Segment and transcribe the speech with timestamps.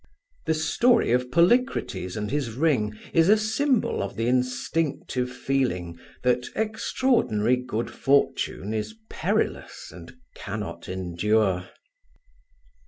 [0.47, 6.47] The story of Polycrates and his ring is a symbol of the instinctive feeling that
[6.55, 11.69] extraordinary good fortune is perilous and can not endure.